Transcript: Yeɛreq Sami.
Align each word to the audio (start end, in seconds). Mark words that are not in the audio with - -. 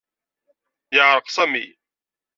Yeɛreq 0.95 1.27
Sami. 1.35 1.65